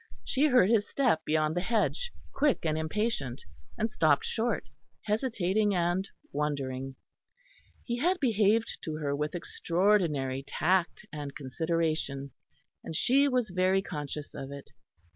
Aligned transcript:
She 0.25 0.47
heard 0.47 0.71
his 0.71 0.87
step 0.87 1.23
beyond 1.25 1.55
the 1.55 1.61
hedge, 1.61 2.11
quick 2.33 2.65
and 2.65 2.75
impatient, 2.75 3.43
and 3.77 3.91
stopped 3.91 4.25
short, 4.25 4.67
hesitating 5.03 5.75
and 5.75 6.09
wondering. 6.31 6.95
He 7.83 7.97
had 7.99 8.19
behaved 8.19 8.79
to 8.81 8.95
her 8.95 9.15
with 9.15 9.35
extraordinary 9.35 10.41
tact 10.41 11.05
and 11.13 11.35
consideration, 11.35 12.31
and 12.83 12.95
she 12.95 13.27
was 13.27 13.51
very 13.51 13.83
conscious 13.83 14.33
of 14.33 14.51
it. 14.51 14.71